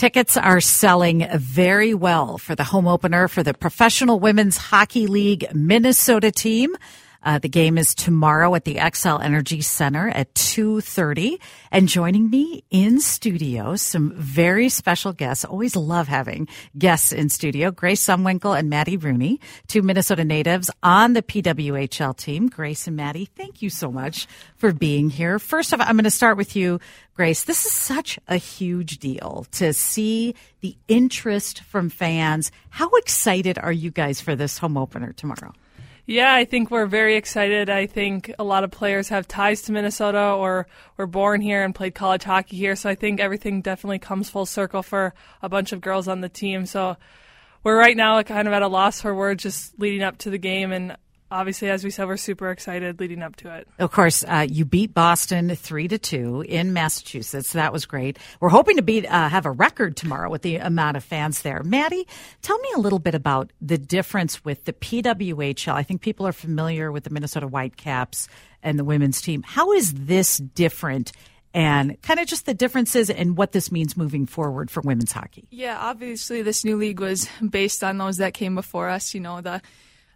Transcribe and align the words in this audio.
Tickets 0.00 0.38
are 0.38 0.62
selling 0.62 1.28
very 1.36 1.92
well 1.92 2.38
for 2.38 2.54
the 2.54 2.64
home 2.64 2.88
opener 2.88 3.28
for 3.28 3.42
the 3.42 3.52
Professional 3.52 4.18
Women's 4.18 4.56
Hockey 4.56 5.06
League 5.06 5.54
Minnesota 5.54 6.30
team. 6.30 6.74
Uh, 7.22 7.38
the 7.38 7.48
game 7.48 7.76
is 7.76 7.94
tomorrow 7.94 8.54
at 8.54 8.64
the 8.64 8.76
Xcel 8.76 9.22
Energy 9.22 9.60
Center 9.60 10.08
at 10.08 10.32
2.30. 10.34 11.38
And 11.70 11.88
joining 11.88 12.30
me 12.30 12.64
in 12.70 13.00
studio, 13.00 13.76
some 13.76 14.12
very 14.16 14.68
special 14.68 15.12
guests. 15.12 15.44
Always 15.44 15.76
love 15.76 16.08
having 16.08 16.48
guests 16.78 17.12
in 17.12 17.28
studio. 17.28 17.70
Grace 17.70 18.04
Zumwinkle 18.04 18.58
and 18.58 18.70
Maddie 18.70 18.96
Rooney, 18.96 19.40
two 19.66 19.82
Minnesota 19.82 20.24
natives 20.24 20.70
on 20.82 21.12
the 21.12 21.22
PWHL 21.22 22.16
team. 22.16 22.48
Grace 22.48 22.86
and 22.86 22.96
Maddie, 22.96 23.26
thank 23.36 23.62
you 23.62 23.70
so 23.70 23.90
much 23.90 24.26
for 24.56 24.72
being 24.72 25.10
here. 25.10 25.38
First 25.38 25.74
off, 25.74 25.80
I'm 25.80 25.96
going 25.96 26.04
to 26.04 26.10
start 26.10 26.36
with 26.36 26.56
you, 26.56 26.80
Grace. 27.14 27.44
This 27.44 27.66
is 27.66 27.72
such 27.72 28.18
a 28.28 28.36
huge 28.36 28.98
deal 28.98 29.46
to 29.52 29.72
see 29.72 30.34
the 30.60 30.76
interest 30.88 31.60
from 31.62 31.90
fans. 31.90 32.50
How 32.70 32.88
excited 32.90 33.58
are 33.58 33.72
you 33.72 33.90
guys 33.90 34.20
for 34.20 34.34
this 34.34 34.58
home 34.58 34.76
opener 34.76 35.12
tomorrow? 35.12 35.52
Yeah, 36.06 36.34
I 36.34 36.44
think 36.44 36.70
we're 36.70 36.86
very 36.86 37.16
excited. 37.16 37.70
I 37.70 37.86
think 37.86 38.32
a 38.38 38.44
lot 38.44 38.64
of 38.64 38.70
players 38.70 39.08
have 39.10 39.28
ties 39.28 39.62
to 39.62 39.72
Minnesota 39.72 40.32
or 40.32 40.66
were 40.96 41.06
born 41.06 41.40
here 41.40 41.62
and 41.62 41.74
played 41.74 41.94
college 41.94 42.24
hockey 42.24 42.56
here. 42.56 42.74
So 42.74 42.88
I 42.90 42.94
think 42.94 43.20
everything 43.20 43.60
definitely 43.60 44.00
comes 44.00 44.28
full 44.28 44.46
circle 44.46 44.82
for 44.82 45.14
a 45.42 45.48
bunch 45.48 45.72
of 45.72 45.80
girls 45.80 46.08
on 46.08 46.20
the 46.20 46.28
team. 46.28 46.66
So 46.66 46.96
we're 47.62 47.78
right 47.78 47.96
now 47.96 48.22
kind 48.22 48.48
of 48.48 48.54
at 48.54 48.62
a 48.62 48.68
loss 48.68 49.00
for 49.00 49.14
words 49.14 49.42
just 49.42 49.78
leading 49.78 50.02
up 50.02 50.18
to 50.18 50.30
the 50.30 50.38
game. 50.38 50.72
And 50.72 50.96
obviously, 51.30 51.70
as 51.70 51.84
we 51.84 51.90
said, 51.90 52.06
we're 52.06 52.16
super 52.16 52.50
excited 52.50 53.00
leading 53.00 53.22
up 53.22 53.36
to 53.36 53.54
it. 53.54 53.68
Of 53.78 53.92
course, 53.92 54.24
uh, 54.24 54.46
you 54.48 54.64
beat 54.64 54.94
Boston 54.94 55.54
three 55.54 55.88
to 55.88 55.98
two 55.98 56.42
in 56.42 56.72
Massachusetts. 56.72 57.52
That 57.52 57.72
was 57.72 57.86
great. 57.86 58.18
We're 58.40 58.48
hoping 58.48 58.76
to 58.76 58.82
beat 58.82 59.06
uh, 59.06 59.28
have 59.28 59.46
a 59.46 59.50
record 59.50 59.96
tomorrow 59.96 60.30
with 60.30 60.42
the 60.42 60.56
amount 60.56 60.96
of 60.96 61.04
fans 61.04 61.42
there. 61.42 61.62
Maddie, 61.62 62.06
tell 62.42 62.58
me 62.58 62.68
a 62.76 62.80
little 62.80 62.98
bit 62.98 63.14
about 63.14 63.50
the 63.60 63.78
difference 63.78 64.44
with 64.44 64.64
the 64.64 64.72
PWHL. 64.72 65.72
I 65.72 65.82
think 65.82 66.00
people 66.00 66.26
are 66.26 66.32
familiar 66.32 66.92
with 66.92 67.04
the 67.04 67.10
Minnesota 67.10 67.46
Whitecaps 67.46 68.28
and 68.62 68.78
the 68.78 68.84
women's 68.84 69.20
team. 69.20 69.42
How 69.42 69.72
is 69.72 69.92
this 69.94 70.38
different? 70.38 71.12
And 71.52 72.00
kind 72.02 72.20
of 72.20 72.28
just 72.28 72.46
the 72.46 72.54
differences 72.54 73.10
and 73.10 73.36
what 73.36 73.50
this 73.50 73.72
means 73.72 73.96
moving 73.96 74.24
forward 74.24 74.70
for 74.70 74.82
women's 74.82 75.10
hockey. 75.10 75.48
Yeah, 75.50 75.76
obviously, 75.80 76.42
this 76.42 76.64
new 76.64 76.76
league 76.76 77.00
was 77.00 77.28
based 77.44 77.82
on 77.82 77.98
those 77.98 78.18
that 78.18 78.34
came 78.34 78.54
before 78.54 78.88
us. 78.88 79.14
You 79.14 79.20
know, 79.20 79.40
the 79.40 79.60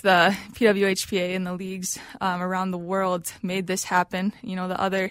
The 0.00 0.36
PWHPA 0.52 1.34
and 1.34 1.46
the 1.46 1.52
leagues 1.52 1.98
um, 2.20 2.42
around 2.42 2.70
the 2.70 2.78
world 2.78 3.32
made 3.42 3.66
this 3.66 3.84
happen. 3.84 4.32
You 4.42 4.56
know, 4.56 4.68
the 4.68 4.80
other, 4.80 5.10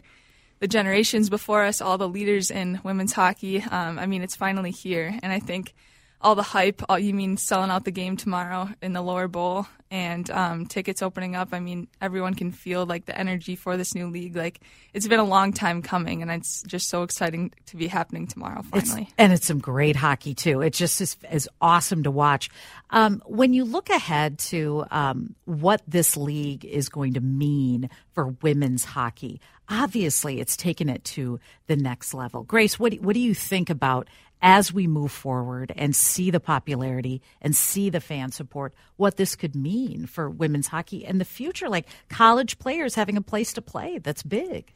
the 0.60 0.68
generations 0.68 1.30
before 1.30 1.64
us, 1.64 1.82
all 1.82 1.98
the 1.98 2.10
leaders 2.10 2.52
in 2.52 2.80
women's 2.84 3.14
hockey. 3.14 3.62
Um, 3.62 4.00
I 4.00 4.06
mean, 4.06 4.24
it's 4.24 4.36
finally 4.36 4.72
here, 4.72 5.18
and 5.22 5.32
I 5.32 5.40
think 5.40 5.74
all 6.22 6.36
the 6.36 6.44
hype. 6.44 6.82
All, 6.90 7.00
you 7.00 7.14
mean 7.14 7.38
selling 7.38 7.70
out 7.70 7.86
the 7.86 7.92
game 7.92 8.18
tomorrow 8.18 8.70
in 8.82 8.94
the 8.94 9.02
lower 9.02 9.28
bowl 9.28 9.68
and 9.90 10.30
um, 10.32 10.66
tickets 10.66 11.02
opening 11.02 11.36
up. 11.36 11.50
I 11.54 11.60
mean, 11.60 11.88
everyone 12.02 12.34
can 12.34 12.52
feel 12.52 12.86
like 12.86 13.06
the 13.06 13.18
energy 13.18 13.56
for 13.56 13.78
this 13.78 13.96
new 13.96 14.08
league. 14.08 14.36
Like 14.36 14.60
it's 14.94 15.08
been 15.08 15.20
a 15.20 15.26
long 15.26 15.54
time 15.54 15.82
coming, 15.82 16.22
and 16.22 16.32
it's 16.32 16.64
just 16.64 16.90
so 16.90 17.04
exciting 17.04 17.54
to 17.68 17.78
be 17.78 17.88
happening 17.88 18.28
tomorrow. 18.28 18.62
Finally, 18.64 19.04
it's, 19.04 19.14
and 19.18 19.34
it's 19.34 19.48
some 19.48 19.60
great 19.60 19.96
hockey 19.96 20.34
too. 20.34 20.62
It 20.62 20.74
just 20.74 21.00
is, 21.02 21.18
is 21.32 21.50
awesome 21.62 22.04
to 22.04 22.12
watch. 22.12 22.50
Um, 22.90 23.22
when 23.26 23.54
you 23.54 23.64
look 23.64 23.90
ahead 23.90 24.40
to 24.40 24.86
um, 24.92 25.36
what 25.46 25.82
this 25.88 26.18
league 26.18 26.66
is 26.66 26.90
going 26.90 27.14
to 27.14 27.22
mean 27.22 27.90
for 28.14 28.36
women's 28.42 28.84
hockey, 28.84 29.42
obviously 29.70 30.40
it's 30.40 30.58
taken 30.58 30.90
it 30.90 31.04
to 31.04 31.40
the 31.68 31.76
next 31.76 32.14
level. 32.14 32.44
Grace, 32.44 32.80
what 32.80 32.94
what 32.96 33.14
do 33.14 33.20
you 33.20 33.34
think 33.34 33.70
about 33.70 34.10
as 34.42 34.72
we 34.74 34.88
move 34.88 35.12
forward 35.12 35.74
and 35.76 35.96
see 35.96 36.32
the 36.32 36.40
popularity 36.40 37.22
and 37.42 37.56
see 37.56 37.90
the 37.90 38.02
fan 38.02 38.32
support, 38.32 38.74
what 38.96 39.18
this 39.18 39.36
could 39.36 39.56
mean 39.56 40.06
for 40.06 40.30
women's 40.30 40.68
hockey 40.68 41.06
and 41.06 41.20
the 41.20 41.26
future, 41.26 41.70
like 41.70 41.88
college 42.10 42.60
players 42.60 42.96
having 42.96 43.18
a 43.18 43.22
place 43.22 43.54
to 43.54 43.62
play. 43.62 43.98
That's 43.98 44.24
big. 44.24 44.74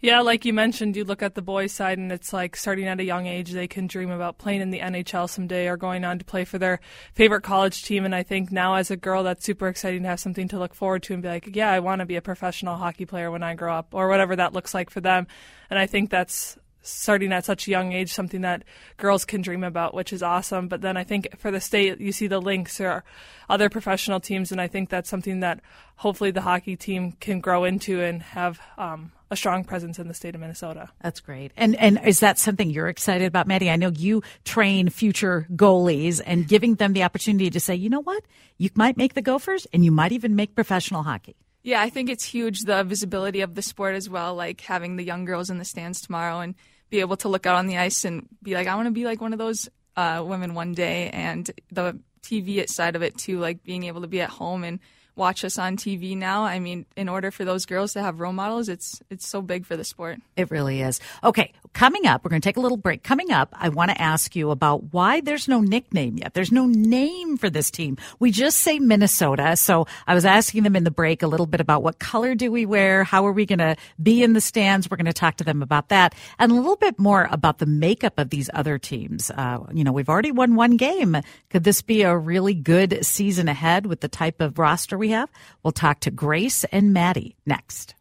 Yeah, 0.00 0.20
like 0.20 0.44
you 0.44 0.52
mentioned, 0.52 0.96
you 0.96 1.04
look 1.04 1.22
at 1.22 1.34
the 1.34 1.40
boys' 1.40 1.72
side, 1.72 1.96
and 1.96 2.12
it's 2.12 2.30
like 2.30 2.56
starting 2.56 2.86
at 2.86 3.00
a 3.00 3.04
young 3.04 3.26
age, 3.26 3.52
they 3.52 3.66
can 3.66 3.86
dream 3.86 4.10
about 4.10 4.36
playing 4.36 4.60
in 4.60 4.70
the 4.70 4.80
NHL 4.80 5.30
someday 5.30 5.66
or 5.66 5.78
going 5.78 6.04
on 6.04 6.18
to 6.18 6.26
play 6.26 6.44
for 6.44 6.58
their 6.58 6.80
favorite 7.14 7.40
college 7.40 7.84
team. 7.84 8.04
And 8.04 8.14
I 8.14 8.22
think 8.22 8.52
now, 8.52 8.74
as 8.74 8.90
a 8.90 8.98
girl, 8.98 9.22
that's 9.22 9.46
super 9.46 9.66
exciting 9.66 10.02
to 10.02 10.08
have 10.10 10.20
something 10.20 10.46
to 10.48 10.58
look 10.58 10.74
forward 10.74 11.04
to 11.04 11.14
and 11.14 11.22
be 11.22 11.28
like, 11.30 11.56
yeah, 11.56 11.70
I 11.70 11.80
want 11.80 12.00
to 12.00 12.04
be 12.06 12.16
a 12.16 12.20
professional 12.20 12.76
hockey 12.76 13.06
player 13.06 13.30
when 13.30 13.42
I 13.42 13.54
grow 13.54 13.74
up, 13.74 13.94
or 13.94 14.08
whatever 14.08 14.36
that 14.36 14.52
looks 14.52 14.74
like 14.74 14.90
for 14.90 15.00
them. 15.00 15.26
And 15.70 15.78
I 15.78 15.86
think 15.86 16.10
that's 16.10 16.58
starting 16.84 17.32
at 17.32 17.44
such 17.44 17.66
a 17.66 17.70
young 17.70 17.92
age 17.92 18.12
something 18.12 18.42
that 18.42 18.62
girls 18.96 19.24
can 19.24 19.42
dream 19.42 19.64
about, 19.64 19.94
which 19.94 20.12
is 20.12 20.22
awesome. 20.22 20.68
But 20.68 20.80
then 20.82 20.96
I 20.96 21.04
think 21.04 21.38
for 21.38 21.50
the 21.50 21.60
state, 21.60 22.00
you 22.00 22.12
see 22.12 22.26
the 22.26 22.40
Lynx 22.40 22.80
or 22.80 23.04
other 23.48 23.68
professional 23.68 24.20
teams, 24.20 24.52
and 24.52 24.60
I 24.60 24.68
think 24.68 24.90
that's 24.90 25.08
something 25.08 25.40
that 25.40 25.60
hopefully 25.96 26.30
the 26.30 26.42
hockey 26.42 26.76
team 26.76 27.12
can 27.20 27.40
grow 27.40 27.64
into 27.64 28.00
and 28.00 28.22
have 28.22 28.60
um, 28.78 29.12
a 29.30 29.36
strong 29.36 29.64
presence 29.64 29.98
in 29.98 30.08
the 30.08 30.14
state 30.14 30.34
of 30.34 30.40
Minnesota. 30.40 30.90
That's 31.02 31.20
great. 31.20 31.52
And 31.56 31.76
and 31.76 32.00
is 32.04 32.20
that 32.20 32.38
something 32.38 32.70
you're 32.70 32.88
excited 32.88 33.26
about, 33.26 33.46
Maddie? 33.46 33.70
I 33.70 33.76
know 33.76 33.90
you 33.90 34.22
train 34.44 34.88
future 34.88 35.46
goalies 35.54 36.20
and 36.24 36.46
giving 36.46 36.76
them 36.76 36.92
the 36.92 37.02
opportunity 37.02 37.50
to 37.50 37.60
say, 37.60 37.74
you 37.74 37.90
know 37.90 38.02
what, 38.02 38.22
you 38.58 38.70
might 38.74 38.96
make 38.96 39.14
the 39.14 39.22
Gophers, 39.22 39.66
and 39.72 39.84
you 39.84 39.90
might 39.90 40.12
even 40.12 40.36
make 40.36 40.54
professional 40.54 41.02
hockey. 41.02 41.36
Yeah, 41.64 41.80
I 41.80 41.88
think 41.88 42.10
it's 42.10 42.24
huge 42.24 42.60
the 42.60 42.84
visibility 42.84 43.40
of 43.40 43.54
the 43.54 43.62
sport 43.62 43.94
as 43.94 44.08
well, 44.08 44.34
like 44.34 44.60
having 44.60 44.96
the 44.96 45.02
young 45.02 45.24
girls 45.24 45.48
in 45.48 45.58
the 45.58 45.64
stands 45.64 46.00
tomorrow 46.02 46.40
and 46.40 46.54
be 46.90 47.00
able 47.00 47.16
to 47.18 47.28
look 47.28 47.46
out 47.46 47.56
on 47.56 47.66
the 47.66 47.78
ice 47.78 48.04
and 48.04 48.28
be 48.42 48.54
like, 48.54 48.66
I 48.66 48.74
want 48.76 48.86
to 48.86 48.92
be 48.92 49.04
like 49.04 49.20
one 49.20 49.32
of 49.32 49.38
those 49.38 49.68
uh, 49.96 50.22
women 50.26 50.54
one 50.54 50.72
day. 50.72 51.10
And 51.10 51.50
the 51.70 51.98
TV 52.22 52.68
side 52.68 52.96
of 52.96 53.02
it 53.02 53.16
too, 53.16 53.38
like 53.38 53.62
being 53.62 53.84
able 53.84 54.00
to 54.00 54.06
be 54.06 54.20
at 54.20 54.30
home 54.30 54.64
and 54.64 54.80
watch 55.16 55.44
us 55.44 55.58
on 55.58 55.76
TV 55.76 56.16
now. 56.16 56.44
I 56.44 56.58
mean, 56.58 56.86
in 56.96 57.08
order 57.08 57.30
for 57.30 57.44
those 57.44 57.66
girls 57.66 57.92
to 57.92 58.02
have 58.02 58.20
role 58.20 58.32
models, 58.32 58.68
it's 58.68 59.02
it's 59.10 59.26
so 59.26 59.42
big 59.42 59.66
for 59.66 59.76
the 59.76 59.84
sport. 59.84 60.18
It 60.36 60.50
really 60.50 60.80
is. 60.80 61.00
Okay, 61.22 61.52
coming 61.74 62.06
up, 62.06 62.24
we're 62.24 62.30
going 62.30 62.40
to 62.40 62.48
take 62.48 62.56
a 62.56 62.60
little 62.60 62.78
break. 62.78 63.02
Coming 63.02 63.32
up, 63.32 63.52
I 63.52 63.68
want 63.68 63.90
to 63.90 64.00
ask 64.00 64.34
you 64.34 64.50
about 64.50 64.92
why 64.92 65.20
there's 65.20 65.48
no 65.48 65.60
nickname 65.60 66.16
yet. 66.16 66.32
There's 66.32 66.52
no 66.52 66.66
name 66.66 67.36
for 67.36 67.50
this 67.50 67.70
team. 67.70 67.98
We 68.18 68.30
just 68.30 68.60
say 68.60 68.78
Minnesota. 68.78 69.56
So 69.56 69.86
I 70.06 70.14
was 70.14 70.24
asking 70.24 70.62
them 70.62 70.76
in 70.76 70.84
the 70.84 70.90
break 70.90 71.22
a 71.22 71.26
little 71.26 71.46
bit 71.46 71.60
about 71.60 71.82
what 71.82 71.98
color 71.98 72.34
do 72.34 72.50
we 72.50 72.64
wear? 72.64 73.04
How 73.04 73.26
are 73.26 73.32
we 73.32 73.44
going 73.44 73.58
to 73.58 73.76
be 74.02 74.22
in 74.22 74.32
the 74.32 74.40
stands? 74.40 74.90
We're 74.90 74.96
going 74.96 75.06
to 75.06 75.12
talk 75.12 75.36
to 75.36 75.44
them 75.44 75.62
about 75.62 75.88
that 75.88 76.14
and 76.38 76.52
a 76.52 76.54
little 76.54 76.76
bit 76.76 76.98
more 76.98 77.28
about 77.30 77.58
the 77.58 77.66
makeup 77.66 78.18
of 78.18 78.30
these 78.30 78.48
other 78.54 78.78
teams. 78.78 79.30
Uh, 79.30 79.58
you 79.72 79.84
know, 79.84 79.92
we've 79.92 80.08
already 80.08 80.32
won 80.32 80.54
one 80.54 80.76
game. 80.76 81.16
Could 81.50 81.64
this 81.64 81.82
be 81.82 82.02
a 82.02 82.16
really 82.16 82.54
good 82.54 83.04
season 83.04 83.48
ahead 83.48 83.86
with 83.86 84.00
the 84.00 84.08
type 84.08 84.40
of 84.40 84.58
roster 84.58 84.96
we 84.96 85.10
have? 85.10 85.28
We'll 85.62 85.72
talk 85.72 86.00
to 86.00 86.10
Grace 86.10 86.64
and 86.64 86.92
Maddie 86.92 87.36
next. 87.44 87.94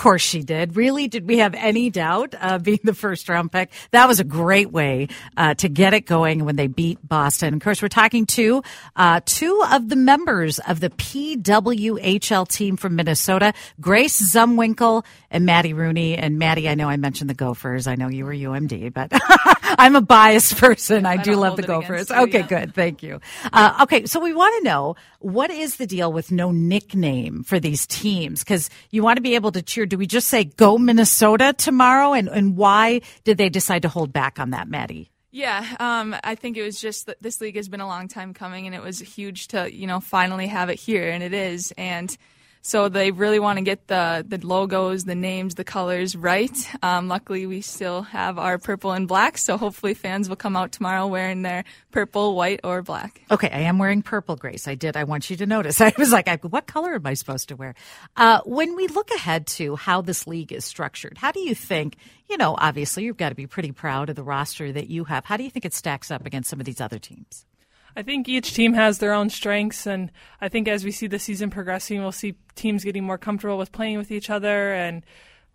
Course 0.00 0.22
she 0.22 0.42
did. 0.42 0.76
Really, 0.76 1.08
did 1.08 1.28
we 1.28 1.40
have 1.40 1.54
any 1.54 1.90
doubt 1.90 2.34
uh, 2.40 2.56
being 2.56 2.80
the 2.84 2.94
first 2.94 3.28
round 3.28 3.52
pick? 3.52 3.70
That 3.90 4.08
was 4.08 4.18
a 4.18 4.24
great 4.24 4.72
way 4.72 5.08
uh, 5.36 5.52
to 5.56 5.68
get 5.68 5.92
it 5.92 6.06
going 6.06 6.46
when 6.46 6.56
they 6.56 6.68
beat 6.68 7.06
Boston. 7.06 7.52
Of 7.52 7.60
course, 7.60 7.82
we're 7.82 7.88
talking 7.88 8.24
to 8.28 8.62
uh, 8.96 9.20
two 9.26 9.62
of 9.70 9.90
the 9.90 9.96
members 9.96 10.58
of 10.58 10.80
the 10.80 10.88
PWHL 10.88 12.48
team 12.48 12.78
from 12.78 12.96
Minnesota, 12.96 13.52
Grace 13.78 14.34
Zumwinkle 14.34 15.04
and 15.30 15.44
Maddie 15.44 15.74
Rooney. 15.74 16.16
And 16.16 16.38
Maddie, 16.38 16.70
I 16.70 16.76
know 16.76 16.88
I 16.88 16.96
mentioned 16.96 17.28
the 17.28 17.34
Gophers. 17.34 17.86
I 17.86 17.94
know 17.96 18.08
you 18.08 18.24
were 18.24 18.32
UMD, 18.32 18.94
but 18.94 19.12
I'm 19.78 19.96
a 19.96 20.00
biased 20.00 20.56
person. 20.56 21.06
I, 21.06 21.12
I 21.12 21.16
do 21.18 21.36
love 21.36 21.56
the 21.56 21.62
Gophers. 21.62 22.10
You, 22.10 22.16
okay, 22.16 22.40
yeah. 22.40 22.46
good. 22.46 22.74
Thank 22.74 23.02
you. 23.02 23.20
Uh, 23.52 23.78
okay, 23.82 24.06
so 24.06 24.20
we 24.20 24.32
want 24.32 24.54
to 24.58 24.64
know 24.64 24.96
what 25.20 25.50
is 25.50 25.76
the 25.76 25.86
deal 25.86 26.12
with 26.12 26.32
no 26.32 26.50
nickname 26.50 27.42
for 27.42 27.60
these 27.60 27.86
teams? 27.86 28.42
Because 28.42 28.70
you 28.90 29.02
want 29.02 29.16
to 29.16 29.22
be 29.22 29.34
able 29.34 29.52
to 29.52 29.62
cheer. 29.62 29.86
Do 29.86 29.98
we 29.98 30.06
just 30.06 30.28
say 30.28 30.44
go 30.44 30.78
Minnesota 30.78 31.54
tomorrow? 31.56 32.12
And, 32.12 32.28
and 32.28 32.56
why 32.56 33.00
did 33.24 33.38
they 33.38 33.48
decide 33.48 33.82
to 33.82 33.88
hold 33.88 34.12
back 34.12 34.38
on 34.38 34.50
that, 34.50 34.68
Maddie? 34.68 35.10
Yeah, 35.32 35.64
um, 35.78 36.16
I 36.24 36.34
think 36.34 36.56
it 36.56 36.62
was 36.62 36.80
just 36.80 37.06
that 37.06 37.22
this 37.22 37.40
league 37.40 37.54
has 37.54 37.68
been 37.68 37.80
a 37.80 37.86
long 37.86 38.08
time 38.08 38.34
coming, 38.34 38.66
and 38.66 38.74
it 38.74 38.82
was 38.82 38.98
huge 38.98 39.48
to 39.48 39.72
you 39.72 39.86
know 39.86 40.00
finally 40.00 40.48
have 40.48 40.70
it 40.70 40.80
here, 40.80 41.08
and 41.08 41.22
it 41.22 41.32
is. 41.32 41.72
And 41.78 42.16
so 42.62 42.88
they 42.88 43.10
really 43.10 43.38
want 43.38 43.58
to 43.58 43.64
get 43.64 43.86
the, 43.86 44.24
the 44.26 44.44
logos, 44.46 45.04
the 45.04 45.14
names, 45.14 45.54
the 45.54 45.64
colors 45.64 46.14
right. 46.14 46.50
Um, 46.82 47.08
luckily, 47.08 47.46
we 47.46 47.62
still 47.62 48.02
have 48.02 48.38
our 48.38 48.58
purple 48.58 48.92
and 48.92 49.08
black, 49.08 49.38
so 49.38 49.56
hopefully 49.56 49.94
fans 49.94 50.28
will 50.28 50.36
come 50.36 50.56
out 50.56 50.72
tomorrow 50.72 51.06
wearing 51.06 51.42
their 51.42 51.64
purple, 51.90 52.34
white, 52.34 52.60
or 52.62 52.82
black. 52.82 53.22
Okay, 53.30 53.48
I 53.50 53.60
am 53.60 53.78
wearing 53.78 54.02
purple, 54.02 54.36
Grace. 54.36 54.68
I 54.68 54.74
did. 54.74 54.96
I 54.96 55.04
want 55.04 55.30
you 55.30 55.36
to 55.36 55.46
notice. 55.46 55.80
I 55.80 55.92
was 55.96 56.12
like, 56.12 56.28
what 56.44 56.66
color 56.66 56.94
am 56.94 57.06
I 57.06 57.14
supposed 57.14 57.48
to 57.48 57.56
wear? 57.56 57.74
Uh, 58.16 58.40
when 58.44 58.76
we 58.76 58.88
look 58.88 59.10
ahead 59.10 59.46
to 59.46 59.76
how 59.76 60.02
this 60.02 60.26
league 60.26 60.52
is 60.52 60.64
structured, 60.64 61.16
how 61.16 61.32
do 61.32 61.40
you 61.40 61.54
think, 61.54 61.96
you 62.28 62.36
know, 62.36 62.54
obviously 62.58 63.04
you've 63.04 63.16
got 63.16 63.30
to 63.30 63.34
be 63.34 63.46
pretty 63.46 63.72
proud 63.72 64.10
of 64.10 64.16
the 64.16 64.22
roster 64.22 64.70
that 64.70 64.88
you 64.88 65.04
have. 65.04 65.24
How 65.24 65.36
do 65.36 65.44
you 65.44 65.50
think 65.50 65.64
it 65.64 65.74
stacks 65.74 66.10
up 66.10 66.26
against 66.26 66.50
some 66.50 66.60
of 66.60 66.66
these 66.66 66.80
other 66.80 66.98
teams? 66.98 67.46
I 67.96 68.02
think 68.02 68.28
each 68.28 68.54
team 68.54 68.74
has 68.74 68.98
their 68.98 69.12
own 69.12 69.30
strengths, 69.30 69.86
and 69.86 70.10
I 70.40 70.48
think 70.48 70.68
as 70.68 70.84
we 70.84 70.90
see 70.90 71.06
the 71.06 71.18
season 71.18 71.50
progressing, 71.50 72.00
we'll 72.00 72.12
see 72.12 72.36
teams 72.54 72.84
getting 72.84 73.04
more 73.04 73.18
comfortable 73.18 73.58
with 73.58 73.72
playing 73.72 73.98
with 73.98 74.10
each 74.10 74.30
other 74.30 74.72
and 74.72 75.04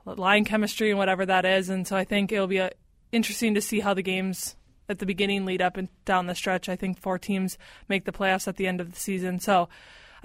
line 0.05 0.45
chemistry 0.45 0.89
and 0.89 0.99
whatever 0.99 1.25
that 1.25 1.45
is. 1.45 1.69
And 1.69 1.87
so 1.87 1.95
I 1.95 2.03
think 2.03 2.31
it'll 2.31 2.47
be 2.47 2.57
a, 2.57 2.67
uh, 2.67 2.69
interesting 3.11 3.53
to 3.55 3.61
see 3.61 3.79
how 3.79 3.93
the 3.93 4.01
games 4.01 4.55
at 4.89 4.99
the 4.99 5.05
beginning 5.05 5.45
lead 5.45 5.61
up 5.61 5.77
and 5.77 5.87
down 6.03 6.27
the 6.27 6.35
stretch. 6.35 6.69
I 6.69 6.75
think 6.75 6.99
four 6.99 7.17
teams 7.17 7.57
make 7.87 8.05
the 8.05 8.11
playoffs 8.11 8.47
at 8.47 8.57
the 8.57 8.67
end 8.67 8.81
of 8.81 8.93
the 8.93 8.99
season, 8.99 9.39
so 9.39 9.69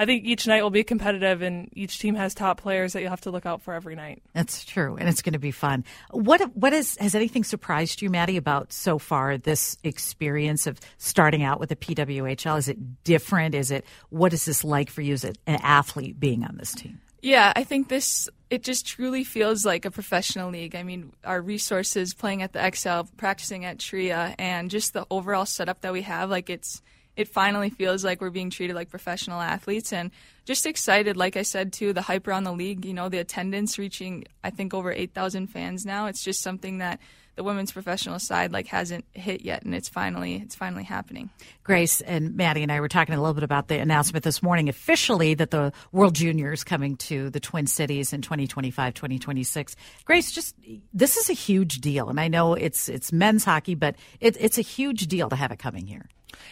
I 0.00 0.06
think 0.06 0.24
each 0.24 0.46
night 0.46 0.62
will 0.62 0.70
be 0.70 0.82
competitive, 0.82 1.42
and 1.42 1.68
each 1.72 1.98
team 1.98 2.14
has 2.14 2.32
top 2.32 2.58
players 2.58 2.94
that 2.94 3.02
you'll 3.02 3.10
have 3.10 3.20
to 3.20 3.30
look 3.30 3.44
out 3.44 3.60
for 3.60 3.74
every 3.74 3.94
night. 3.94 4.22
That's 4.32 4.64
true, 4.64 4.96
and 4.96 5.10
it's 5.10 5.20
going 5.20 5.34
to 5.34 5.38
be 5.38 5.50
fun. 5.50 5.84
What 6.10 6.40
what 6.56 6.72
is 6.72 6.96
has 6.96 7.14
anything 7.14 7.44
surprised 7.44 8.00
you, 8.00 8.08
Maddie, 8.08 8.38
about 8.38 8.72
so 8.72 8.98
far 8.98 9.36
this 9.36 9.76
experience 9.84 10.66
of 10.66 10.80
starting 10.96 11.42
out 11.42 11.60
with 11.60 11.68
the 11.68 11.76
PWHL? 11.76 12.56
Is 12.56 12.68
it 12.68 13.04
different? 13.04 13.54
Is 13.54 13.70
it 13.70 13.84
what 14.08 14.32
is 14.32 14.46
this 14.46 14.64
like 14.64 14.88
for 14.88 15.02
you 15.02 15.12
as 15.12 15.24
an 15.24 15.36
athlete 15.46 16.18
being 16.18 16.44
on 16.44 16.56
this 16.56 16.72
team? 16.72 16.98
Yeah, 17.20 17.52
I 17.54 17.64
think 17.64 17.90
this 17.90 18.26
it 18.48 18.62
just 18.62 18.86
truly 18.86 19.22
feels 19.22 19.66
like 19.66 19.84
a 19.84 19.90
professional 19.90 20.50
league. 20.50 20.74
I 20.74 20.82
mean, 20.82 21.12
our 21.24 21.42
resources 21.42 22.14
playing 22.14 22.40
at 22.40 22.54
the 22.54 22.58
Xcel, 22.58 23.06
practicing 23.18 23.66
at 23.66 23.78
TRIA, 23.78 24.34
and 24.38 24.70
just 24.70 24.94
the 24.94 25.06
overall 25.10 25.44
setup 25.44 25.82
that 25.82 25.92
we 25.92 26.00
have, 26.02 26.30
like 26.30 26.48
it's 26.48 26.80
it 27.20 27.28
finally 27.28 27.68
feels 27.68 28.02
like 28.02 28.22
we're 28.22 28.30
being 28.30 28.48
treated 28.48 28.74
like 28.74 28.88
professional 28.88 29.40
athletes. 29.40 29.92
And 29.92 30.10
just 30.46 30.66
excited 30.66 31.16
like 31.16 31.36
i 31.36 31.42
said 31.42 31.72
too 31.72 31.92
the 31.92 32.02
hype 32.02 32.26
around 32.26 32.42
the 32.42 32.52
league 32.52 32.84
you 32.84 32.92
know 32.92 33.08
the 33.08 33.18
attendance 33.18 33.78
reaching 33.78 34.24
i 34.42 34.50
think 34.50 34.74
over 34.74 34.90
8000 34.90 35.46
fans 35.46 35.86
now. 35.86 36.06
It's 36.06 36.24
just 36.24 36.42
something 36.42 36.78
that 36.78 36.98
the 37.36 37.44
women's 37.44 37.70
professional 37.70 38.18
side 38.18 38.50
like 38.50 38.66
hasn't 38.66 39.04
hit 39.12 39.42
yet 39.42 39.62
and 39.62 39.74
it's 39.74 39.88
finally 39.88 40.36
it's 40.36 40.56
finally 40.56 40.82
happening. 40.82 41.30
Grace 41.62 42.00
and 42.00 42.34
maddie 42.34 42.62
and 42.62 42.72
i 42.72 42.80
were 42.80 42.88
talking 42.88 43.14
a 43.14 43.20
little 43.20 43.34
bit 43.34 43.44
about 43.44 43.68
the 43.68 43.78
announcement 43.78 44.24
this 44.24 44.42
morning 44.42 44.68
officially 44.68 45.34
that 45.34 45.50
the 45.50 45.72
world 45.92 46.14
juniors 46.14 46.64
coming 46.64 46.96
to 46.96 47.30
the 47.30 47.38
twin 47.38 47.66
cities 47.66 48.12
in 48.12 48.20
2025 48.20 48.94
2026 48.94 49.76
grace 50.04 50.32
just 50.32 50.56
this 50.92 51.16
is 51.16 51.30
a 51.30 51.34
huge 51.34 51.80
deal 51.80 52.08
and 52.08 52.18
i 52.18 52.26
know 52.26 52.54
it's 52.54 52.88
it's 52.88 53.12
men's 53.12 53.44
hockey 53.44 53.74
but 53.74 53.94
it, 54.20 54.36
it's 54.40 54.58
a 54.58 54.62
huge 54.62 55.06
deal 55.06 55.28
to 55.28 55.36
have 55.36 55.52
it 55.52 55.58
coming 55.58 55.86
here 55.86 56.08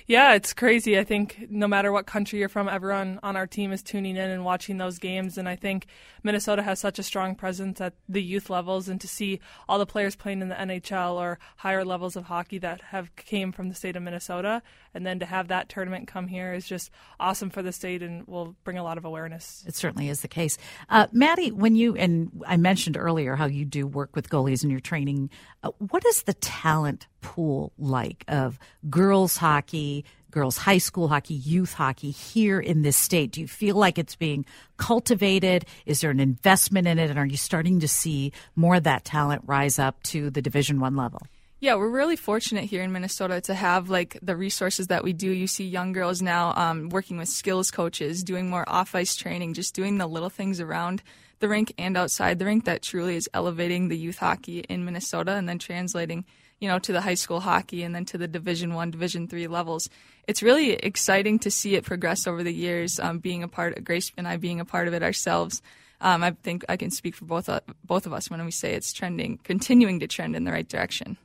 yeah, 0.07 0.35
it's 0.35 0.53
crazy. 0.53 0.99
I 0.99 1.05
think 1.05 1.47
no 1.51 1.69
matter 1.69 1.93
what 1.93 2.07
country 2.07 2.39
you're 2.39 2.49
from, 2.49 2.69
everyone 2.69 3.21
on 3.23 3.37
our 3.37 3.47
team 3.47 3.73
is 3.73 3.83
tuning 3.83 4.17
in 4.17 4.31
and 4.31 4.45
watching 4.45 4.77
those 4.79 4.99
games. 4.99 5.39
And 5.39 5.49
I 5.49 5.57
think 5.57 5.87
Minnesota 6.23 6.63
has 6.63 6.81
such 6.81 6.99
a 6.99 7.03
strong 7.03 7.35
presence 7.35 7.81
at 7.81 7.95
the 8.09 8.23
youth 8.23 8.51
levels, 8.51 8.89
and 8.89 9.01
to 9.01 9.09
see 9.09 9.41
all 9.69 9.79
the 9.79 9.87
players 9.87 10.17
playing 10.17 10.43
in 10.43 10.49
the 10.49 10.55
NHL 10.55 11.15
or 11.15 11.39
higher 11.57 11.85
levels 11.85 12.17
of 12.17 12.25
hockey 12.25 12.59
that 12.59 12.81
have 12.81 13.15
came 13.17 13.53
from 13.53 13.69
the 13.69 13.75
state 13.75 13.97
of 13.97 14.03
Minnesota, 14.03 14.63
and 14.99 15.06
then 15.06 15.21
to 15.21 15.27
have 15.27 15.47
that 15.49 15.69
tournament 15.69 16.09
come 16.09 16.27
here 16.27 16.53
is 16.53 16.67
just 16.67 16.91
awesome 17.21 17.50
for 17.50 17.62
the 17.62 17.71
state 17.71 18.03
and 18.03 18.27
will 18.27 18.56
bring 18.65 18.77
a 18.77 18.83
lot 18.83 18.99
of 18.99 19.05
awareness. 19.05 19.65
It 19.65 19.77
certainly 19.77 20.09
is 20.09 20.23
the 20.23 20.29
case. 20.29 20.59
Uh, 20.91 21.06
Maddie, 21.12 21.53
when 21.53 21.77
you 21.77 21.95
and 21.95 22.43
I 22.45 22.56
mentioned 22.56 22.97
earlier 22.97 23.37
how 23.37 23.47
you 23.47 23.65
do 23.65 23.87
work 23.87 24.17
with 24.17 24.29
goalies 24.29 24.65
in 24.65 24.71
your 24.71 24.81
training, 24.81 25.31
uh, 25.62 25.71
what 25.79 26.05
is 26.05 26.25
the 26.25 26.35
talent 26.35 27.06
pool 27.21 27.73
like 27.79 28.25
of 28.27 28.59
girls 28.91 29.37
hockey? 29.37 30.05
girls 30.31 30.59
high 30.59 30.77
school 30.77 31.09
hockey, 31.09 31.33
youth 31.33 31.73
hockey 31.73 32.11
here 32.11 32.61
in 32.61 32.83
this 32.83 32.99
state? 32.99 33.33
Do 33.33 33.41
you 33.41 33.49
feel 33.49 33.77
like 33.77 33.99
it's 33.99 34.15
being 34.15 34.44
cultivated? 34.77 35.65
Is 35.87 36.03
there 36.03 36.11
an 36.11 36.21
investment 36.21 36.87
in 36.87 36.99
it? 36.99 37.09
And 37.09 37.19
are 37.19 37.25
you 37.25 37.39
starting 37.39 37.81
to 37.81 37.89
see 37.89 38.33
more 38.55 38.75
of 38.75 38.83
that 38.83 39.06
talent 39.06 39.43
rise 39.47 39.79
up 39.79 40.03
to 40.03 40.29
the 40.29 40.43
Division 40.43 40.81
One 40.81 40.97
level? 40.97 41.23
Yeah, 41.60 41.75
we're 41.75 41.88
really 41.88 42.14
fortunate 42.14 42.66
here 42.66 42.84
in 42.84 42.93
Minnesota 42.93 43.40
to 43.40 43.55
have 43.55 43.90
like 43.90 44.16
the 44.22 44.37
resources 44.37 44.87
that 44.87 45.02
we 45.02 45.12
do. 45.12 45.28
You 45.28 45.49
see 45.49 45.66
young 45.66 45.90
girls 45.90 46.22
now 46.22 46.55
um, 46.55 46.88
working 46.88 47.19
with 47.19 47.28
skills 47.28 47.72
coaches, 47.72 48.22
doing 48.22 48.49
more 48.49 48.64
off 48.69 48.94
ice 48.94 49.16
training, 49.16 49.55
just 49.55 49.75
doing 49.75 49.99
the 49.99 50.06
little 50.06 50.31
things 50.31 50.60
around 50.60 51.02
the 51.40 51.49
rink 51.49 51.75
and 51.76 51.96
outside 51.96 52.38
the 52.38 52.44
rink 52.44 52.64
that 52.66 52.82
truly 52.82 53.16
is 53.16 53.28
elevating 53.34 53.88
the 53.88 53.99
youth 53.99 54.19
hockey 54.19 54.60
in 54.60 54.84
Minnesota 54.84 55.32
and 55.32 55.49
then 55.49 55.58
translating, 55.58 56.24
you 56.60 56.69
know, 56.69 56.79
to 56.79 56.93
the 56.93 57.00
high 57.00 57.15
school 57.15 57.41
hockey 57.41 57.82
and 57.82 57.93
then 57.93 58.05
to 58.05 58.19
the 58.19 58.29
Division 58.29 58.74
One, 58.74 58.93
Division 58.93 59.27
Three 59.27 59.48
levels. 59.48 59.91
It's 60.29 60.44
really 60.44 60.74
exciting 60.74 61.41
to 61.41 61.50
see 61.50 61.74
it 61.74 61.82
progress 61.84 62.29
over 62.29 62.44
the 62.44 62.55
years. 62.55 63.00
Um, 63.00 63.19
being 63.19 63.43
a 63.43 63.48
part, 63.48 63.77
of 63.77 63.82
Grace 63.82 64.12
and 64.17 64.29
I 64.29 64.36
being 64.36 64.60
a 64.60 64.65
part 64.65 64.86
of 64.86 64.94
it 64.94 65.03
ourselves. 65.03 65.60
Um, 66.00 66.22
I 66.22 66.31
think 66.31 66.65
I 66.69 66.77
can 66.77 66.93
speak 66.93 67.17
for 67.17 67.24
both 67.24 67.48
uh, 67.48 67.62
both 67.84 68.06
of 68.06 68.12
us 68.12 68.31
when 68.31 68.44
we 68.44 68.53
say 68.53 68.74
it's 68.74 68.93
trending, 68.93 69.41
continuing 69.43 69.98
to 69.98 70.06
trend 70.06 70.36
in 70.36 70.44
the 70.44 70.53
right 70.53 70.69
direction. 70.69 71.19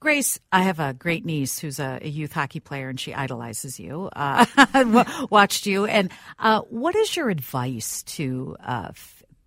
Grace, 0.00 0.38
I 0.50 0.62
have 0.62 0.80
a 0.80 0.92
great 0.92 1.24
niece 1.24 1.58
who's 1.58 1.78
a, 1.78 1.98
a 2.02 2.08
youth 2.08 2.32
hockey 2.32 2.60
player, 2.60 2.88
and 2.88 2.98
she 2.98 3.14
idolizes 3.14 3.78
you. 3.78 4.10
Uh, 4.14 4.46
watched 5.30 5.66
you, 5.66 5.86
and 5.86 6.10
uh, 6.38 6.60
what 6.62 6.94
is 6.96 7.16
your 7.16 7.30
advice 7.30 8.02
to 8.04 8.56
uh, 8.64 8.90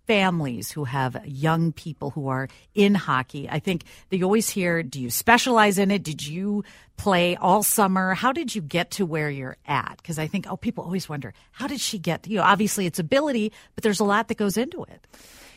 families 0.06 0.70
who 0.70 0.84
have 0.84 1.20
young 1.26 1.72
people 1.72 2.10
who 2.10 2.28
are 2.28 2.48
in 2.74 2.94
hockey? 2.94 3.48
I 3.48 3.58
think 3.58 3.84
they 4.10 4.22
always 4.22 4.48
hear, 4.48 4.82
"Do 4.82 5.00
you 5.00 5.10
specialize 5.10 5.78
in 5.78 5.90
it? 5.90 6.02
Did 6.02 6.26
you 6.26 6.64
play 6.96 7.36
all 7.36 7.62
summer? 7.62 8.14
How 8.14 8.32
did 8.32 8.54
you 8.54 8.62
get 8.62 8.92
to 8.92 9.06
where 9.06 9.30
you're 9.30 9.56
at?" 9.66 9.96
Because 9.98 10.18
I 10.18 10.26
think, 10.26 10.46
oh, 10.50 10.56
people 10.56 10.84
always 10.84 11.08
wonder, 11.08 11.34
how 11.52 11.66
did 11.66 11.80
she 11.80 11.98
get? 11.98 12.26
You 12.26 12.36
know, 12.36 12.44
obviously 12.44 12.86
it's 12.86 12.98
ability, 12.98 13.52
but 13.74 13.82
there's 13.84 14.00
a 14.00 14.04
lot 14.04 14.28
that 14.28 14.36
goes 14.38 14.56
into 14.56 14.84
it. 14.84 15.06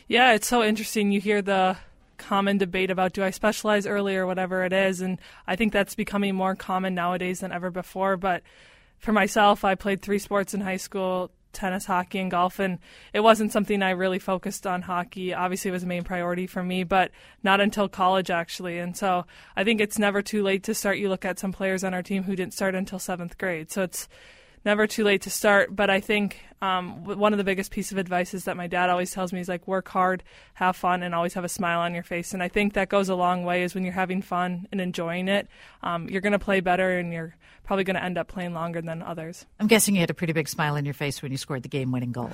Yeah, 0.08 0.32
it's 0.32 0.48
so 0.48 0.64
interesting. 0.64 1.12
You 1.12 1.20
hear 1.20 1.40
the 1.40 1.76
common 2.30 2.58
debate 2.58 2.92
about 2.92 3.12
do 3.12 3.24
I 3.24 3.30
specialize 3.30 3.88
early 3.88 4.14
or 4.14 4.24
whatever 4.24 4.62
it 4.62 4.72
is. 4.72 5.00
And 5.00 5.18
I 5.48 5.56
think 5.56 5.72
that's 5.72 5.96
becoming 5.96 6.36
more 6.36 6.54
common 6.54 6.94
nowadays 6.94 7.40
than 7.40 7.50
ever 7.50 7.72
before. 7.72 8.16
But 8.16 8.44
for 8.98 9.10
myself, 9.10 9.64
I 9.64 9.74
played 9.74 10.00
three 10.00 10.20
sports 10.20 10.54
in 10.54 10.60
high 10.60 10.76
school 10.76 11.32
tennis, 11.52 11.86
hockey, 11.86 12.20
and 12.20 12.30
golf. 12.30 12.60
And 12.60 12.78
it 13.12 13.18
wasn't 13.18 13.50
something 13.50 13.82
I 13.82 13.90
really 13.90 14.20
focused 14.20 14.64
on 14.64 14.82
hockey. 14.82 15.34
Obviously, 15.34 15.70
it 15.70 15.72
was 15.72 15.82
a 15.82 15.88
main 15.88 16.04
priority 16.04 16.46
for 16.46 16.62
me, 16.62 16.84
but 16.84 17.10
not 17.42 17.60
until 17.60 17.88
college, 17.88 18.30
actually. 18.30 18.78
And 18.78 18.96
so 18.96 19.26
I 19.56 19.64
think 19.64 19.80
it's 19.80 19.98
never 19.98 20.22
too 20.22 20.44
late 20.44 20.62
to 20.64 20.72
start. 20.72 20.98
You 20.98 21.08
look 21.08 21.24
at 21.24 21.40
some 21.40 21.50
players 21.50 21.82
on 21.82 21.94
our 21.94 22.02
team 22.04 22.22
who 22.22 22.36
didn't 22.36 22.54
start 22.54 22.76
until 22.76 23.00
seventh 23.00 23.38
grade. 23.38 23.72
So 23.72 23.82
it's 23.82 24.08
never 24.64 24.86
too 24.86 25.02
late 25.02 25.22
to 25.22 25.30
start. 25.30 25.74
But 25.74 25.90
I 25.90 25.98
think 25.98 26.40
Um, 26.62 27.04
one 27.04 27.32
of 27.32 27.38
the 27.38 27.44
biggest 27.44 27.70
piece 27.70 27.90
of 27.90 27.96
advice 27.98 28.34
is 28.34 28.44
that 28.44 28.56
my 28.56 28.66
dad 28.66 28.90
always 28.90 29.12
tells 29.12 29.32
me 29.32 29.40
is 29.40 29.48
like 29.48 29.66
work 29.66 29.88
hard, 29.88 30.22
have 30.54 30.76
fun, 30.76 31.02
and 31.02 31.14
always 31.14 31.34
have 31.34 31.44
a 31.44 31.48
smile 31.48 31.80
on 31.80 31.94
your 31.94 32.02
face. 32.02 32.34
And 32.34 32.42
I 32.42 32.48
think 32.48 32.74
that 32.74 32.88
goes 32.88 33.08
a 33.08 33.14
long 33.14 33.44
way. 33.44 33.62
Is 33.62 33.74
when 33.74 33.84
you're 33.84 33.94
having 33.94 34.20
fun 34.20 34.68
and 34.70 34.80
enjoying 34.80 35.28
it, 35.28 35.48
um, 35.82 36.08
you're 36.08 36.20
going 36.20 36.32
to 36.32 36.38
play 36.38 36.60
better, 36.60 36.98
and 36.98 37.12
you're 37.12 37.34
probably 37.64 37.84
going 37.84 37.94
to 37.94 38.02
end 38.02 38.18
up 38.18 38.26
playing 38.26 38.52
longer 38.52 38.82
than 38.82 39.00
others. 39.00 39.46
I'm 39.60 39.68
guessing 39.68 39.94
you 39.94 40.00
had 40.00 40.10
a 40.10 40.14
pretty 40.14 40.32
big 40.32 40.48
smile 40.48 40.74
on 40.74 40.84
your 40.84 40.92
face 40.92 41.22
when 41.22 41.30
you 41.30 41.38
scored 41.38 41.62
the 41.62 41.68
game-winning 41.68 42.10
goal. 42.10 42.32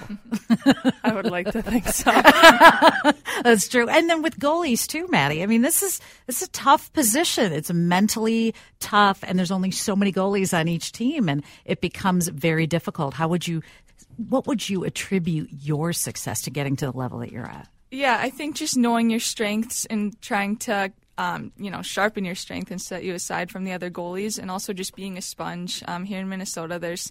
I 1.05 1.13
would 1.13 1.27
like 1.27 1.53
to 1.53 1.61
think 1.61 1.87
so. 1.89 2.11
That's 3.43 3.69
true. 3.69 3.87
And 3.87 4.09
then 4.09 4.23
with 4.23 4.39
goalies 4.39 4.87
too, 4.87 5.07
Maddie. 5.09 5.43
I 5.43 5.47
mean, 5.47 5.61
this 5.63 5.83
is 5.83 6.01
this 6.27 6.41
is 6.41 6.49
a 6.49 6.51
tough 6.53 6.91
position. 6.95 7.53
It's 7.53 7.71
mentally 7.71 8.55
tough, 8.81 9.23
and 9.25 9.39
there's 9.39 9.51
only 9.51 9.71
so 9.71 9.95
many 9.95 10.11
goalies 10.11 10.59
on 10.59 10.69
each 10.69 10.93
team, 10.93 11.29
and 11.29 11.45
it 11.65 11.81
becomes 11.81 12.29
very 12.29 12.67
difficult. 12.67 13.15
How 13.15 13.29
would 13.29 13.47
you? 13.47 13.63
What 14.17 14.47
would 14.47 14.69
you 14.69 14.85
attribute 14.85 15.51
your 15.53 15.93
success 15.93 16.43
to 16.43 16.51
getting 16.51 16.77
to 16.77 16.87
the 16.87 16.97
level 16.97 17.19
that 17.21 17.33
you're 17.33 17.47
at? 17.47 17.69
Yeah, 17.91 18.19
I 18.21 18.31
think 18.31 18.57
just 18.57 18.77
knowing 18.77 19.11
your 19.11 19.21
strengths 19.21 19.85
and 19.87 20.21
trying 20.21 20.57
to 20.59 20.93
um, 21.19 21.53
you 21.57 21.71
know, 21.71 21.83
sharpen 21.83 22.25
your 22.25 22.35
strength 22.35 22.71
and 22.71 22.81
set 22.81 23.05
you 23.05 23.15
aside 23.15 23.51
from 23.51 23.65
the 23.65 23.73
other 23.73 23.91
goalies, 23.91 24.39
and 24.39 24.51
also 24.51 24.73
just 24.73 24.95
being 24.95 25.17
a 25.17 25.23
sponge. 25.23 25.83
Um, 25.89 26.05
here 26.05 26.21
in 26.21 26.29
Minnesota, 26.29 26.79
there's 26.79 27.11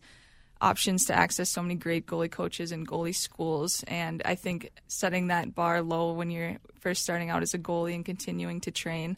options 0.62 1.06
to 1.06 1.14
access 1.14 1.50
so 1.50 1.62
many 1.62 1.76
great 1.76 2.06
goalie 2.06 2.32
coaches 2.32 2.72
and 2.72 2.88
goalie 2.88 3.16
schools, 3.16 3.84
and 3.88 4.22
I 4.24 4.36
think 4.36 4.72
setting 4.88 5.28
that 5.28 5.56
bar 5.56 5.82
low 5.82 6.14
when 6.14 6.30
you're 6.30 6.58
first 6.80 7.04
starting 7.04 7.30
out 7.30 7.42
as 7.42 7.54
a 7.54 7.60
goalie 7.60 7.96
and 7.96 8.06
continuing 8.06 8.62
to 8.62 8.72
train 8.72 9.18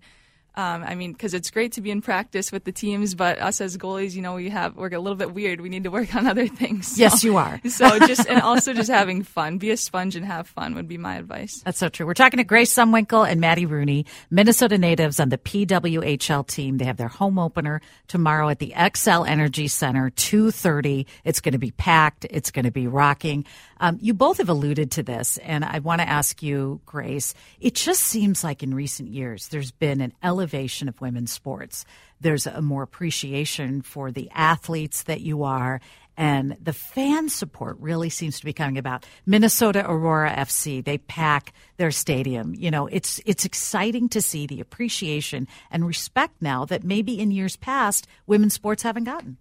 um, 0.58 0.84
I 0.84 0.96
mean, 0.96 1.12
because 1.12 1.36
it's 1.36 1.52
great 1.52 1.74
to 1.74 1.82
be 1.82 1.92
in 1.92 2.02
practice 2.02 2.52
with 2.52 2.64
the 2.64 2.72
teams, 2.72 3.14
but 3.14 3.38
us 3.38 3.62
as 3.62 3.78
goalies, 3.78 4.16
you 4.16 4.24
know, 4.24 4.34
we 4.34 4.50
have 4.50 4.76
we're 4.76 4.88
a 4.88 5.00
little 5.00 5.16
bit 5.16 5.32
weird. 5.32 5.62
We 5.62 5.70
need 5.70 5.84
to 5.84 5.92
work 5.92 6.16
on 6.16 6.26
other 6.26 6.48
things. 6.48 6.88
So, 6.88 7.00
yes, 7.00 7.24
you 7.24 7.38
are. 7.38 7.62
so 7.70 8.00
just 8.08 8.28
and 8.28 8.42
also 8.42 8.74
just 8.74 8.90
having 8.90 9.22
fun. 9.22 9.60
Be 9.60 9.70
a 9.70 9.78
sponge 9.78 10.16
and 10.16 10.26
have 10.26 10.48
fun 10.48 10.74
would 10.74 10.88
be 10.88 10.98
my 10.98 11.18
advice. 11.18 11.62
That's 11.64 11.78
so 11.78 11.90
true. 11.90 12.08
We're 12.08 12.16
talking 12.16 12.40
to 12.40 12.44
Grace 12.44 12.74
Zumwinkle 12.74 13.30
and 13.30 13.40
Maddie 13.40 13.68
Rooney, 13.68 14.08
Minnesota 14.32 14.80
natives 14.80 15.20
on 15.20 15.30
the 15.30 15.38
PWHL 15.38 16.48
team. 16.48 16.80
They 16.80 16.86
have 16.86 16.98
their 16.98 17.08
home 17.08 17.38
opener 17.38 17.80
tomorrow 18.08 18.50
at 18.50 18.58
the 18.58 18.74
Xcel 18.76 19.28
Energy 19.30 19.68
Center, 19.68 20.10
two 20.10 20.50
thirty. 20.50 21.06
It's 21.24 21.40
going 21.40 21.54
to 21.54 21.60
be 21.60 21.72
packed. 21.72 22.26
It's 22.32 22.50
going 22.50 22.66
to 22.66 22.72
be 22.72 22.88
rocking. 22.88 23.46
Um, 23.80 24.00
you 24.02 24.16
both 24.16 24.40
have 24.40 24.50
alluded 24.50 24.90
to 24.94 25.04
this, 25.04 25.38
and 25.38 25.64
I 25.64 25.78
want 25.80 26.02
to 26.02 26.10
ask 26.10 26.42
you, 26.42 26.82
Grace. 26.88 27.36
It 27.60 27.76
just 27.76 28.02
seems 28.02 28.44
like 28.44 28.64
in 28.64 28.74
recent 28.74 29.10
years 29.10 29.50
there's 29.50 29.70
been 29.70 30.02
an 30.02 30.14
elevation 30.24 30.47
of 30.54 31.02
women's 31.02 31.32
sports. 31.32 31.86
There's 32.22 32.48
a 32.48 32.62
more 32.62 32.84
appreciation 32.84 33.82
for 33.82 34.12
the 34.12 34.30
athletes 34.34 35.04
that 35.04 35.22
you 35.22 35.44
are, 35.44 35.82
and 36.18 36.58
the 36.62 36.74
fan 36.74 37.30
support 37.30 37.78
really 37.80 38.10
seems 38.10 38.40
to 38.40 38.46
be 38.46 38.54
coming 38.54 38.78
about. 38.78 39.06
Minnesota 39.26 39.86
Aurora 39.88 40.32
FC, 40.32 40.84
they 40.84 40.98
pack 40.98 41.54
their 41.78 41.92
stadium. 41.92 42.56
You 42.56 42.72
know, 42.72 42.88
it's 42.88 43.22
it's 43.26 43.46
exciting 43.46 44.10
to 44.10 44.22
see 44.22 44.48
the 44.48 44.60
appreciation 44.60 45.48
and 45.70 45.86
respect 45.86 46.42
now 46.42 46.66
that 46.66 46.84
maybe 46.84 47.20
in 47.20 47.30
years 47.32 47.56
past 47.56 48.08
women's 48.26 48.56
sports 48.56 48.82
haven't 48.84 49.04
gotten. 49.04 49.38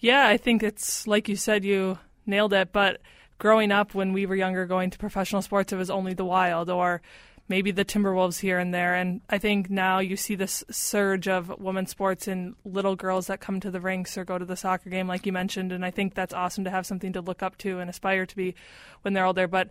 Yeah, 0.00 0.26
I 0.26 0.36
think 0.36 0.62
it's 0.62 1.06
like 1.06 1.28
you 1.28 1.36
said, 1.36 1.64
you 1.64 1.98
nailed 2.26 2.52
it, 2.54 2.72
but 2.72 3.00
growing 3.38 3.70
up 3.70 3.94
when 3.94 4.12
we 4.12 4.26
were 4.26 4.36
younger 4.36 4.66
going 4.66 4.90
to 4.90 4.98
professional 4.98 5.42
sports, 5.42 5.72
it 5.72 5.76
was 5.76 5.90
only 5.90 6.14
the 6.14 6.24
Wild 6.24 6.70
or 6.70 7.02
maybe 7.50 7.72
the 7.72 7.84
Timberwolves 7.84 8.38
here 8.38 8.60
and 8.60 8.72
there. 8.72 8.94
And 8.94 9.20
I 9.28 9.38
think 9.38 9.68
now 9.68 9.98
you 9.98 10.16
see 10.16 10.36
this 10.36 10.62
surge 10.70 11.26
of 11.26 11.58
women's 11.58 11.90
sports 11.90 12.28
and 12.28 12.54
little 12.64 12.94
girls 12.94 13.26
that 13.26 13.40
come 13.40 13.58
to 13.60 13.72
the 13.72 13.80
rinks 13.80 14.16
or 14.16 14.24
go 14.24 14.38
to 14.38 14.44
the 14.44 14.56
soccer 14.56 14.88
game, 14.88 15.08
like 15.08 15.26
you 15.26 15.32
mentioned. 15.32 15.72
And 15.72 15.84
I 15.84 15.90
think 15.90 16.14
that's 16.14 16.32
awesome 16.32 16.62
to 16.64 16.70
have 16.70 16.86
something 16.86 17.12
to 17.12 17.20
look 17.20 17.42
up 17.42 17.58
to 17.58 17.80
and 17.80 17.90
aspire 17.90 18.24
to 18.24 18.36
be 18.36 18.54
when 19.02 19.14
they're 19.14 19.26
older. 19.26 19.48
But 19.48 19.68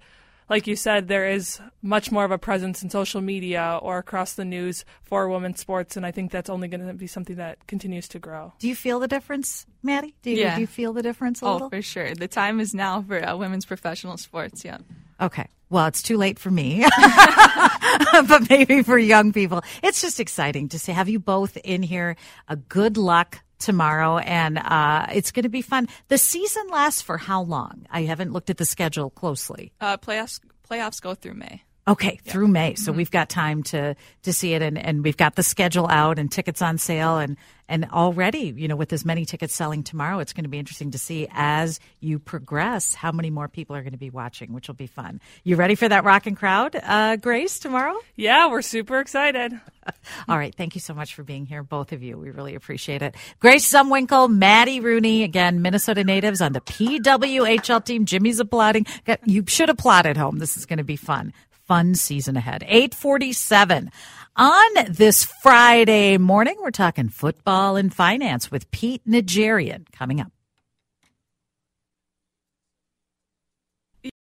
like 0.50 0.68
you 0.68 0.76
said, 0.76 1.08
there 1.08 1.30
is 1.30 1.62
much 1.82 2.12
more 2.12 2.26
of 2.26 2.32
a 2.32 2.38
presence 2.38 2.84
in 2.84 2.90
social 2.90 3.22
media 3.22 3.80
or 3.82 3.98
across 3.98 4.34
the 4.34 4.44
news 4.44 4.84
for 5.04 5.30
women's 5.30 5.60
sports, 5.60 5.96
and 5.96 6.06
I 6.06 6.12
think 6.12 6.32
that's 6.32 6.50
only 6.50 6.68
going 6.68 6.86
to 6.86 6.94
be 6.94 7.08
something 7.08 7.36
that 7.36 7.66
continues 7.68 8.08
to 8.10 8.20
grow. 8.20 8.52
Do 8.60 8.68
you 8.68 8.76
feel 8.76 9.00
the 9.00 9.08
difference, 9.08 9.68
Maddie? 9.84 10.16
Do 10.24 10.32
you, 10.32 10.38
yeah. 10.38 10.56
do 10.56 10.62
you 10.62 10.68
feel 10.68 10.92
the 10.92 11.04
difference 11.04 11.44
a 11.44 11.46
oh, 11.46 11.54
little? 11.54 11.70
for 11.70 11.82
sure. 11.84 12.16
The 12.16 12.28
time 12.28 12.60
is 12.60 12.74
now 12.74 13.04
for 13.04 13.24
uh, 13.24 13.38
women's 13.38 13.66
professional 13.66 14.18
sports, 14.18 14.66
yeah. 14.66 14.80
Okay. 15.22 15.48
Well, 15.70 15.86
it's 15.86 16.02
too 16.02 16.18
late 16.18 16.40
for 16.40 16.50
me, 16.50 16.84
but 18.28 18.50
maybe 18.50 18.82
for 18.82 18.98
young 18.98 19.32
people. 19.32 19.62
It's 19.84 20.02
just 20.02 20.20
exciting 20.20 20.70
to 20.70 20.80
see. 20.80 20.92
Have 20.92 21.10
you 21.10 21.20
both 21.20 21.58
in 21.58 21.84
here? 21.84 22.16
A 22.48 22.56
good 22.56 22.98
luck 22.98 23.40
tomorrow, 23.60 24.18
and 24.18 24.58
uh, 24.58 25.06
it's 25.14 25.32
going 25.32 25.44
to 25.44 25.50
be 25.50 25.62
fun. 25.62 25.88
The 26.08 26.18
season 26.18 26.68
lasts 26.72 27.04
for 27.04 27.18
how 27.18 27.44
long? 27.44 27.86
I 27.92 28.04
haven't 28.04 28.32
looked 28.34 28.50
at 28.50 28.58
the 28.58 28.66
schedule 28.66 29.12
closely. 29.12 29.72
Uh, 29.80 29.98
playoffs 29.98 30.40
playoffs 30.68 31.02
go 31.02 31.14
through 31.14 31.36
May. 31.36 31.64
Okay, 31.90 32.20
yeah. 32.24 32.32
through 32.32 32.48
May. 32.48 32.76
So 32.76 32.92
mm-hmm. 32.92 32.98
we've 32.98 33.12
got 33.12 33.30
time 33.30 33.64
to 33.64 33.96
to 34.24 34.34
see 34.34 34.54
it, 34.54 34.62
and, 34.62 34.78
and 34.78 35.04
we've 35.04 35.18
got 35.18 35.36
the 35.36 35.44
schedule 35.44 35.88
out 35.88 36.20
and 36.20 36.32
tickets 36.32 36.62
on 36.62 36.78
sale, 36.78 37.18
and 37.18 37.36
and 37.68 37.86
already, 37.92 38.54
you 38.56 38.68
know, 38.68 38.76
with 38.76 38.92
as 38.94 39.06
many 39.06 39.26
tickets 39.26 39.54
selling 39.54 39.84
tomorrow, 39.84 40.20
it's 40.20 40.34
going 40.34 40.44
to 40.44 40.50
be 40.50 40.58
interesting 40.58 40.92
to 40.92 40.98
see 40.98 41.28
as 41.32 41.80
you 42.00 42.18
progress 42.18 42.96
how 42.96 43.12
many 43.12 43.30
more 43.30 43.48
people 43.48 43.76
are 43.76 43.82
going 43.82 43.94
to 43.94 44.00
be 44.00 44.10
watching, 44.10 44.54
which 44.54 44.68
will 44.68 44.76
be 44.76 44.88
fun. 44.88 45.22
You 45.44 45.56
ready 45.56 45.76
for 45.76 45.88
that 45.88 46.04
rocking 46.04 46.34
crowd, 46.34 46.76
uh, 46.76 47.16
Grace, 47.18 47.60
tomorrow? 47.60 47.96
Yeah, 48.16 48.50
we're 48.50 48.64
super 48.64 49.00
excited. 49.00 49.54
All 50.28 50.38
right, 50.38 50.54
thank 50.54 50.74
you 50.74 50.82
so 50.82 50.96
much 50.96 51.14
for 51.14 51.24
being 51.24 51.46
here, 51.46 51.62
both 51.62 51.92
of 51.92 52.02
you. 52.02 52.18
We 52.18 52.32
really 52.32 52.56
appreciate 52.56 53.04
it. 53.04 53.16
Grace 53.40 53.72
Zumwinkle, 53.72 54.32
Maddie 54.32 54.80
Rooney, 54.80 55.24
again, 55.24 55.62
Minnesota 55.62 56.04
natives 56.04 56.42
on 56.42 56.54
the 56.54 56.62
PWHL 56.62 57.86
team. 57.86 58.06
Jimmy's 58.06 58.40
applauding. 58.40 58.88
You 59.26 59.44
should 59.48 59.70
applaud 59.70 60.08
at 60.08 60.18
home. 60.18 60.40
This 60.40 60.58
is 60.58 60.66
going 60.66 60.78
to 60.78 60.84
be 60.84 60.96
fun 60.96 61.34
fun 61.70 61.94
season 61.94 62.36
ahead. 62.36 62.64
847. 62.68 63.92
On 64.36 64.72
this 64.90 65.24
Friday 65.24 66.18
morning, 66.18 66.56
we're 66.60 66.72
talking 66.72 67.10
football 67.10 67.76
and 67.76 67.94
finance 67.94 68.50
with 68.50 68.70
Pete 68.72 69.06
Najarian 69.08 69.86
coming 69.92 70.20
up. 70.20 70.32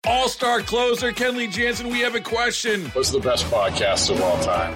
All 0.06 0.30
star 0.30 0.60
closer 0.62 1.12
Kenley 1.12 1.50
Jansen, 1.50 1.88
we 1.90 2.02
have 2.02 2.14
a 2.14 2.20
question. 2.20 2.86
What's 2.90 3.10
the 3.10 3.20
best 3.20 3.46
podcast 3.46 4.12
of 4.12 4.22
all 4.22 4.38
time? 4.44 4.76